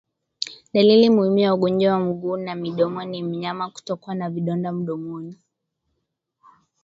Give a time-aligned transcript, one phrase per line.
[0.73, 5.37] Dalili muhimu ya ugonjwa wa miguu na midomo ni mnyama kutokwa na vidonda mdomoni